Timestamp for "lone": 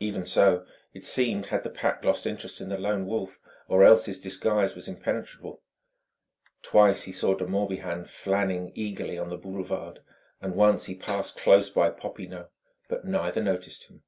2.76-3.06